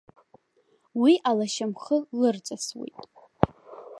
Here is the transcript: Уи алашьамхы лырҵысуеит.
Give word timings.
Уи 1.01 1.13
алашьамхы 1.29 1.97
лырҵысуеит. 2.19 2.97